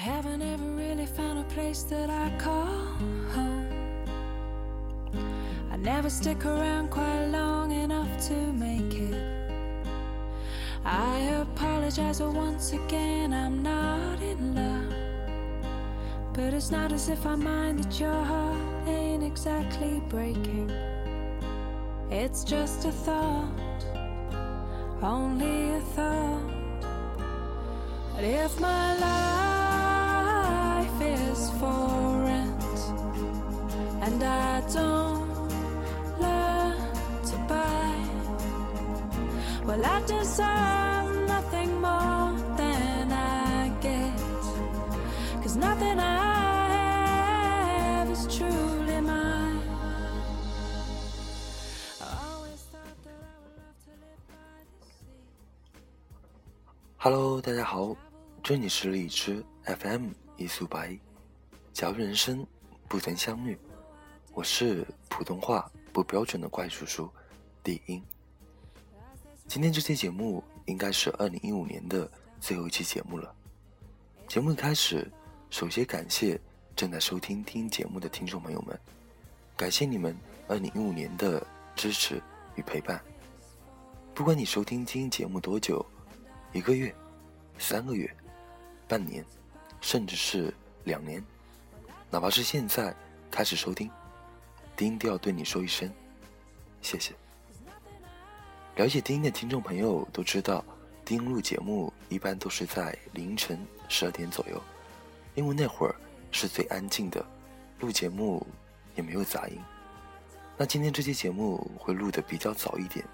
[0.00, 2.66] haven't ever really found a place that I call
[3.34, 3.66] home.
[5.72, 9.48] I never stick around quite long enough to make it.
[10.84, 14.94] I apologize once again, I'm not in love.
[16.32, 20.70] But it's not as if I mind that your heart ain't exactly breaking.
[22.08, 23.84] It's just a thought,
[25.02, 26.84] only a thought.
[28.14, 29.47] But if my life
[34.72, 35.50] don't
[36.20, 36.76] learn
[37.24, 37.94] to buy,
[39.64, 44.18] well, I deserve nothing more than I get.
[45.42, 46.68] Cause nothing I
[47.98, 49.62] have is truly mine.
[52.00, 55.24] I always thought that I would love to live by the sea.
[56.98, 57.96] Hello，大家好，
[58.42, 60.98] 这里是荔枝 FM 一素白，
[61.72, 62.46] 假如人生
[62.86, 63.58] 不曾相遇，
[64.38, 67.10] 我是普通话不标准的怪叔叔，
[67.64, 68.00] 李英。
[69.48, 72.08] 今天这期节目应该是二零一五年的
[72.38, 73.34] 最后一期节目了。
[74.28, 75.10] 节目一开始，
[75.50, 76.40] 首先感谢
[76.76, 78.78] 正在收听听节目的听众朋友们，
[79.56, 82.22] 感谢你们二零一五年的支持
[82.54, 83.02] 与陪伴。
[84.14, 85.84] 不管你收听听节目多久，
[86.52, 86.94] 一个月、
[87.58, 88.08] 三个月、
[88.86, 89.24] 半年，
[89.80, 91.20] 甚至是两年，
[92.08, 92.94] 哪怕是现在
[93.32, 93.90] 开始收听，
[94.78, 95.92] 丁都要对你说一声
[96.80, 97.12] 谢谢。
[98.76, 100.64] 了解丁的听众朋友都知道，
[101.04, 104.62] 丁录节目一般都是在凌晨十二点左右，
[105.34, 105.96] 因为那会儿
[106.30, 107.26] 是最安静的，
[107.80, 108.46] 录节目
[108.94, 109.58] 也没有杂音。
[110.56, 113.04] 那今天这期节目会录的比较早一点，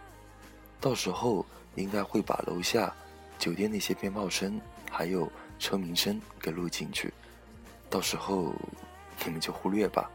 [0.83, 2.95] 到时候应该会把楼下
[3.39, 7.11] 酒店那些鞭炮声还有车鸣声给录进去，
[7.89, 8.55] 到时候
[9.25, 10.11] 你们就忽略吧。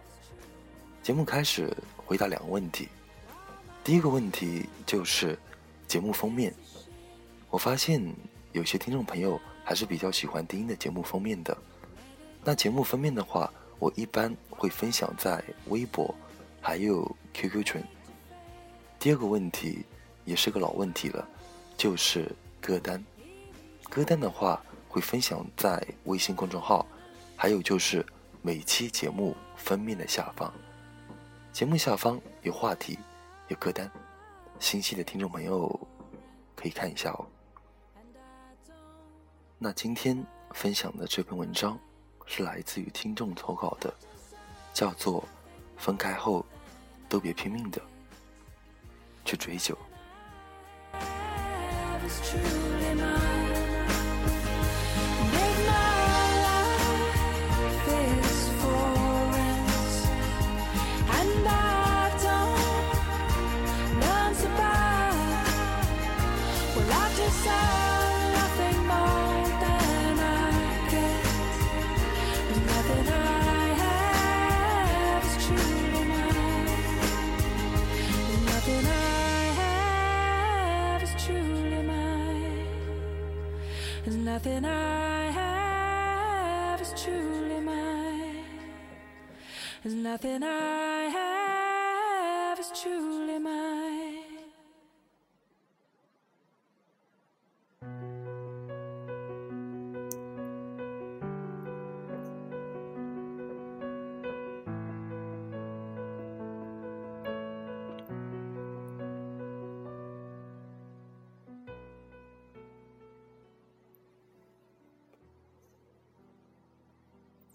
[1.10, 2.88] 节目开始回答两个问题，
[3.84, 5.36] 第一个问题就是
[5.88, 6.54] 节目封面。
[7.50, 8.00] 我发现
[8.52, 11.58] 有些听众朋友还是比较喜欢丁的节目封面的。
[12.44, 16.14] 那节目封面的话，我一般会分享在微博，
[16.62, 17.84] 还有 QQ 群。
[19.00, 19.84] 第二个问题
[20.26, 21.28] 也是个老问题了，
[21.76, 22.32] 就是
[22.62, 23.04] 歌单。
[23.90, 26.86] 歌单的话会分享在微信公众号，
[27.36, 28.06] 还有就是
[28.44, 30.54] 每期节目封面的下方。
[31.60, 32.98] 节目下方有话题，
[33.50, 33.92] 有歌单，
[34.62, 35.70] 新期的听众朋友
[36.56, 37.28] 可以看一下哦。
[39.58, 41.78] 那今天分享的这篇文章
[42.26, 43.94] 是来自于听众投稿的，
[44.74, 45.22] 叫做
[45.76, 46.46] 《分开后
[47.10, 47.82] 都别拼命的
[49.26, 49.78] 去追究》。
[90.92, 93.90] I have is truly mine.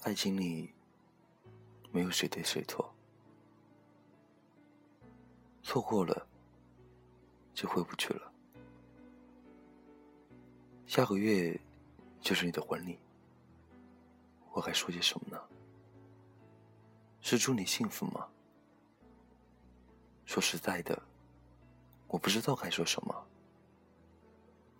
[0.04, 0.70] 爱情里
[1.90, 2.93] 没有谁对谁错，
[5.74, 6.24] 错过了
[7.52, 8.32] 就回不去了。
[10.86, 11.60] 下个月
[12.20, 12.96] 就是你的婚礼，
[14.52, 15.42] 我该说些什么呢？
[17.20, 18.28] 是祝你幸福吗？
[20.24, 21.02] 说实在的，
[22.06, 23.26] 我不知道该说什么。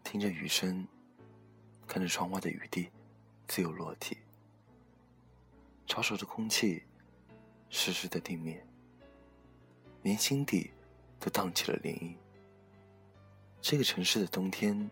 [0.04, 0.86] 听着雨声，
[1.88, 2.88] 看着窗外的雨滴
[3.48, 4.18] 自由落体。
[5.88, 6.84] 潮湿的空气，
[7.68, 8.64] 湿湿的地面，
[10.02, 10.70] 连心底
[11.24, 12.14] 都荡起了涟漪。
[13.62, 14.90] 这个城市的冬天，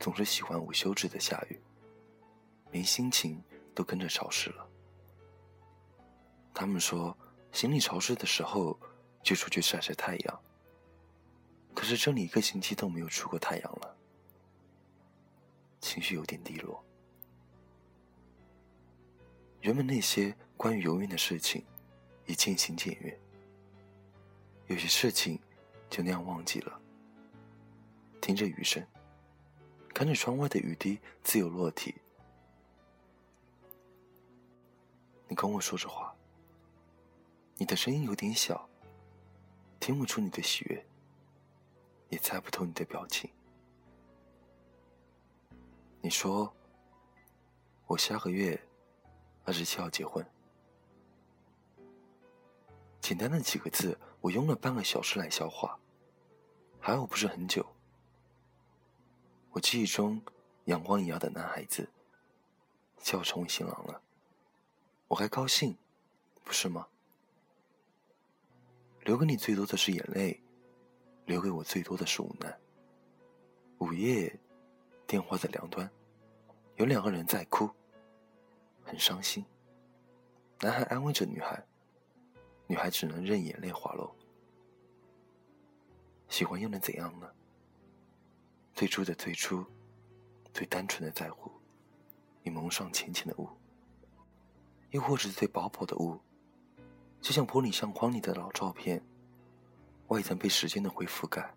[0.00, 1.60] 总是喜欢无休止的下雨，
[2.72, 3.40] 连心情
[3.76, 4.68] 都跟着潮湿了。
[6.52, 7.16] 他们说，
[7.52, 8.76] 心里潮湿的时候
[9.22, 10.40] 就出去晒晒太阳。
[11.76, 13.96] 可是这里一个星期都没有出过太阳了，
[15.80, 16.84] 情绪有点低落。
[19.60, 21.64] 人们那些关于永远的事情，
[22.26, 23.16] 已渐行渐远。
[24.66, 25.38] 有些事情
[25.88, 26.80] 就那样忘记了。
[28.20, 28.86] 听着雨声，
[29.94, 31.94] 看着窗外的雨滴自由落体。
[35.28, 36.14] 你跟我说着话，
[37.56, 38.68] 你的声音有点小，
[39.78, 40.86] 听不出你的喜悦，
[42.08, 43.30] 也猜不透你的表情。
[46.00, 46.54] 你说，
[47.86, 48.58] 我下个月
[49.44, 50.24] 二十七号结婚。
[53.00, 55.78] 简单的几个字，我用了半个小时来消化，
[56.80, 57.64] 还好不是很久。
[59.50, 60.20] 我记忆中
[60.64, 61.88] 阳光一样的男孩子，
[63.00, 64.02] 就要成为新郎了，
[65.06, 65.76] 我还高兴，
[66.44, 66.86] 不是吗？
[69.04, 70.42] 留给你最多的是眼泪，
[71.24, 72.58] 留给我最多的是无奈。
[73.78, 74.38] 午夜，
[75.06, 75.88] 电话的两端，
[76.76, 77.70] 有两个人在哭，
[78.84, 79.44] 很伤心。
[80.60, 81.64] 男孩安慰着女孩。
[82.68, 84.14] 女孩只能任眼泪滑落。
[86.28, 87.26] 喜欢又能怎样呢？
[88.74, 89.64] 最初的最初，
[90.52, 91.50] 最单纯的在乎，
[92.42, 93.48] 你蒙上浅浅的雾；
[94.90, 96.20] 又或者最薄薄的雾，
[97.22, 99.02] 就像玻璃相框里的老照片，
[100.08, 101.54] 外层被时间的灰覆盖，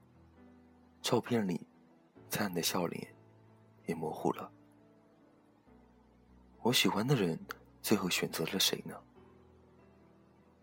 [1.01, 1.67] 照片里
[2.29, 3.13] 灿烂的笑脸
[3.85, 4.49] 也模糊了。
[6.61, 7.37] 我喜欢的人，
[7.81, 8.95] 最后选择了谁呢？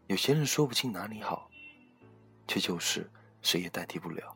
[0.09, 1.51] 有些人说不清哪里好，
[2.47, 3.09] 却就是
[3.43, 4.35] 谁也代替不了。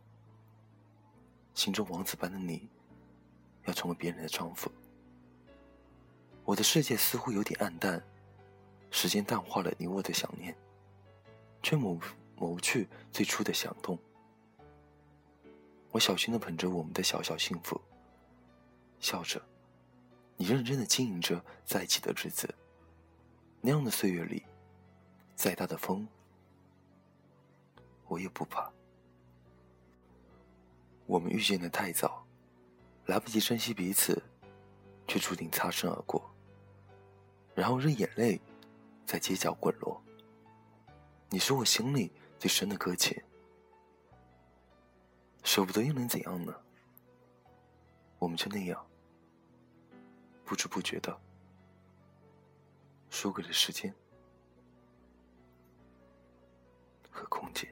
[1.55, 2.69] 心中王子般的你，
[3.65, 4.71] 要成为别人的丈夫。
[6.45, 8.03] 我的世界似乎有点暗淡，
[8.91, 10.55] 时间淡化了你我的想念，
[11.63, 11.99] 却抹
[12.37, 13.99] 抹不去最初的响动。
[15.91, 17.81] 我小心的捧着我们的小小幸福，
[19.01, 19.41] 笑着，
[20.37, 22.55] 你认真的经营着在一起的日子。
[23.63, 24.43] 那样的岁月里。
[25.43, 26.07] 再大的风，
[28.07, 28.73] 我也不怕。
[31.05, 32.25] 我们遇见的太早，
[33.07, 34.23] 来不及珍惜彼此，
[35.09, 36.33] 却注定擦身而过。
[37.57, 38.41] 然后任眼泪
[39.05, 40.01] 在街角滚落。
[41.29, 43.21] 你是我心里最深的搁浅，
[45.43, 46.55] 舍不得又能怎样呢？
[48.21, 48.87] 我们就那样，
[50.45, 51.21] 不知不觉的
[53.11, 53.93] 输给了时间。
[57.13, 57.72] 和空间。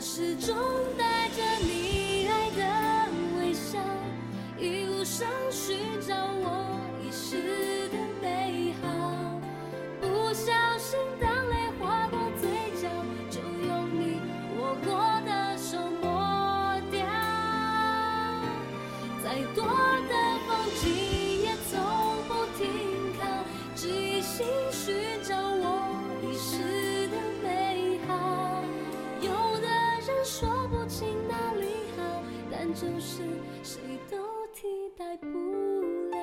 [0.00, 0.56] 我始终
[0.96, 2.62] 带着你爱的
[3.36, 3.78] 微笑，
[4.58, 7.69] 一路上寻找我遗失
[30.40, 33.20] 说不清哪里好，但就是
[33.62, 33.78] 谁
[34.10, 34.16] 都
[34.54, 35.26] 替代不
[36.08, 36.18] 了。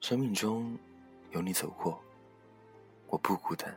[0.00, 0.78] 生命中
[1.32, 2.00] 有你走过，
[3.08, 3.76] 我不孤单。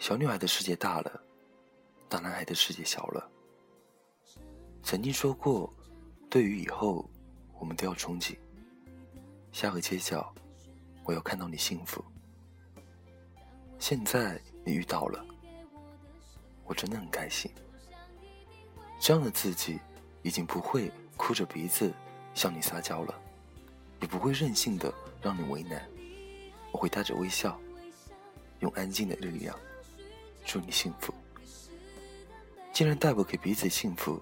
[0.00, 1.22] 小女孩的世界大了，
[2.08, 3.30] 大男孩的世界小了。
[4.82, 5.72] 曾经说过，
[6.28, 7.08] 对于以后，
[7.60, 8.36] 我们都要憧憬。
[9.54, 10.34] 下个街角，
[11.04, 12.04] 我要看到你幸福。
[13.78, 15.24] 现在你遇到了，
[16.64, 17.48] 我真的很开心。
[18.98, 19.78] 这样的自己，
[20.22, 21.94] 已经不会哭着鼻子
[22.34, 23.14] 向你撒娇了，
[24.00, 24.92] 也不会任性的
[25.22, 25.88] 让你为难。
[26.72, 27.56] 我会带着微笑，
[28.58, 29.56] 用安静的力量，
[30.44, 31.14] 祝你幸福。
[32.72, 34.20] 既然带不给彼此幸福，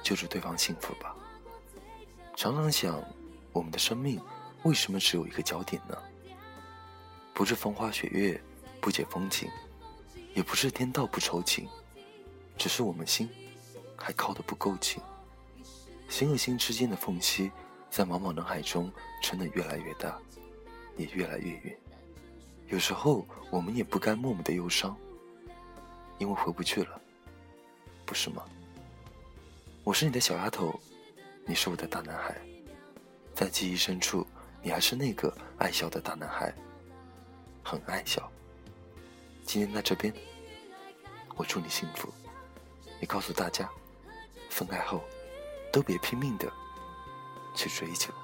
[0.00, 1.12] 就祝对方幸福吧。
[2.36, 3.02] 常常想，
[3.52, 4.22] 我们的生命
[4.64, 5.96] 为什么只有一个焦点呢？
[7.34, 8.40] 不是风花雪月
[8.80, 9.50] 不解风情，
[10.34, 11.68] 也不是天道不酬勤，
[12.56, 13.28] 只是我们心
[13.94, 15.02] 还靠得不够紧。
[16.08, 17.50] 心和心之间的缝隙，
[17.90, 18.90] 在茫茫人海中
[19.22, 20.18] 撑得越来越大，
[20.96, 21.78] 也越来越远。
[22.68, 24.96] 有时候，我们也不该默默的忧伤，
[26.18, 26.98] 因为回不去了，
[28.06, 28.42] 不是吗？
[29.82, 30.80] 我是你的小丫头，
[31.44, 32.40] 你是我的大男孩，
[33.34, 34.26] 在记忆深处，
[34.64, 36.52] 你还是那个爱笑的大男孩，
[37.62, 38.32] 很爱笑。
[39.44, 40.12] 今天在这边，
[41.36, 42.08] 我祝你幸福。
[42.98, 43.70] 也告诉大家，
[44.48, 45.04] 分开后。
[45.70, 46.48] 都别拼命的
[47.52, 48.14] 去追求。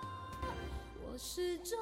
[1.03, 1.77] 我始终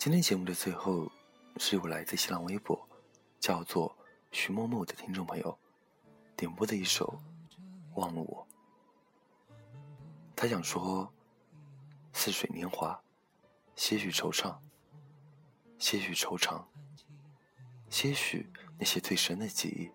[0.00, 1.12] 今天节目的最后
[1.58, 2.88] 是由来自新浪微博
[3.38, 3.94] 叫做
[4.32, 5.58] 徐某某的听众朋友
[6.34, 7.20] 点播的一首
[8.00, 8.48] 《忘了我》。
[10.34, 11.12] 他想说：
[12.14, 12.98] 似水年华，
[13.76, 14.56] 些许惆怅，
[15.78, 16.64] 些许惆怅，
[17.90, 19.90] 些许那些最深的记忆。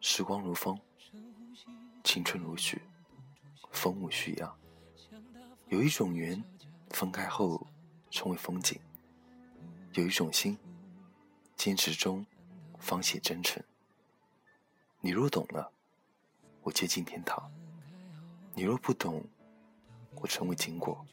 [0.00, 0.76] 时光如风，
[2.02, 2.82] 青春如许，
[3.70, 4.58] 风物虚扬。
[5.68, 6.42] 有一种缘，
[6.88, 7.64] 分开后。
[8.10, 8.78] 成为风景，
[9.92, 10.58] 有一种心，
[11.56, 12.26] 坚持中
[12.78, 13.62] 方显真诚。
[15.00, 15.72] 你若懂了，
[16.62, 17.50] 我接近天堂；
[18.54, 19.24] 你若不懂，
[20.16, 21.06] 我成为经过。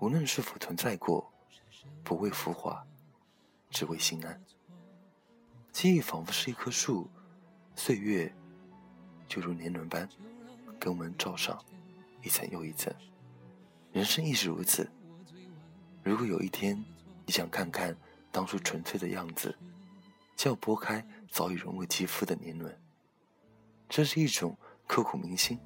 [0.00, 1.32] 无论是否存在过，
[2.02, 2.84] 不为浮华，
[3.70, 4.44] 只为心安。
[5.70, 7.08] 记忆仿佛是一棵树，
[7.76, 8.34] 岁月
[9.28, 10.08] 就如年轮般，
[10.80, 11.64] 给我们罩上
[12.22, 12.92] 一层又一层。
[13.92, 14.90] 人生亦是如此。
[16.04, 16.76] 如果有一天，
[17.24, 17.96] 你想看看
[18.32, 19.56] 当初纯粹的样子，
[20.36, 22.76] 就要拨开早已融入肌肤的年轮。
[23.88, 24.56] 这是一种
[24.86, 25.58] 刻骨铭心。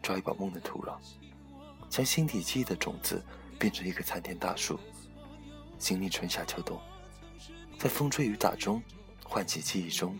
[0.00, 0.96] 抓一把梦的土壤，
[1.90, 3.20] 将心底记忆的种子
[3.58, 4.78] 变成一棵参天大树，
[5.76, 6.80] 经历春夏秋冬，
[7.76, 8.80] 在风吹雨打中
[9.24, 10.16] 唤起记忆中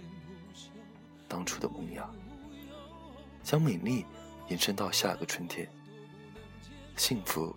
[1.28, 2.10] 当初的萌芽，
[3.44, 4.04] 将美丽
[4.48, 5.70] 延伸到下个春天。
[6.96, 7.54] 幸福。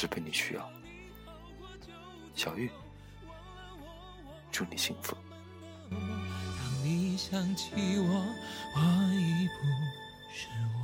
[0.00, 0.70] 是被你需要，
[2.32, 2.70] 小玉，
[4.52, 5.16] 祝你幸福。
[5.90, 8.24] 当你想起我，
[8.76, 8.80] 我
[9.12, 9.64] 已不
[10.32, 10.78] 是我。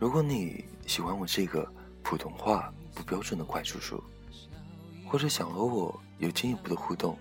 [0.00, 1.70] 如果你喜欢我这个
[2.02, 4.02] 普通话不标准的怪叔叔，
[5.06, 7.18] 或者想和我有进一步的互动，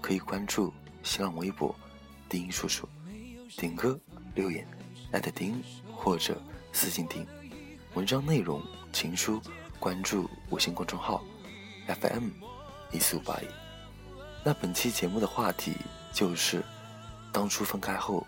[0.00, 1.74] 可以关注新浪微博
[2.28, 2.88] “丁叔叔”，
[3.58, 3.98] 点歌
[4.34, 4.66] 留言
[5.12, 5.62] 艾特丁
[5.94, 6.40] 或者
[6.72, 7.26] 私信丁，
[7.92, 9.40] 文章内容情书
[9.78, 11.22] 关注微信公众号
[11.86, 12.30] FM
[12.90, 13.46] 一四五八一。
[14.42, 15.74] 那本期节目的话题
[16.12, 16.64] 就是：
[17.30, 18.26] 当初分开后，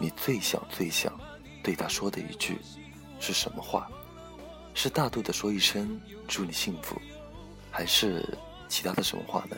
[0.00, 1.18] 你最想最想
[1.62, 2.58] 对他说的一句。
[3.20, 3.90] 是什么话？
[4.80, 6.96] 是大度的说一声祝你幸福
[7.68, 9.56] 还是其他的什么话呢？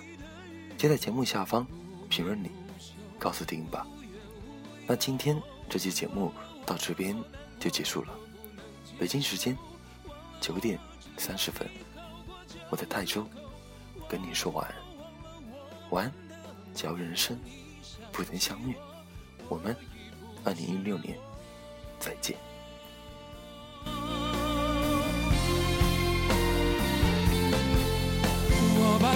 [0.78, 1.66] 就在节目下方
[2.08, 2.50] 评论里
[3.18, 3.86] 告诉丁吧
[4.86, 6.32] 那今天这期节目
[6.64, 7.14] 到这边
[7.58, 8.08] 就结束了。
[8.98, 9.54] 北京时间
[10.40, 10.78] 九点
[11.18, 11.68] 三十分
[12.70, 13.28] 我在泰州
[14.08, 14.74] 跟你说晚安。
[15.90, 16.12] 晚安
[16.72, 17.38] 假如人生
[18.10, 18.74] 不曾相遇。
[19.50, 19.76] 我们
[20.44, 21.18] 二零一六年
[21.98, 22.38] 再见。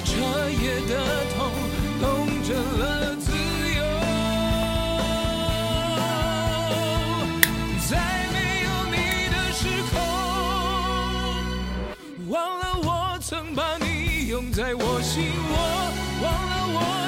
[0.04, 0.10] 彻
[0.50, 0.92] 夜的
[1.34, 1.50] 痛，
[2.00, 2.04] 冻
[2.42, 3.82] 着了自由。
[7.88, 7.90] 在
[8.32, 8.96] 没有你
[9.30, 9.94] 的时空，
[12.28, 12.88] 忘了我
[13.20, 15.52] 曾把你拥在我心窝，
[16.22, 17.03] 忘了我。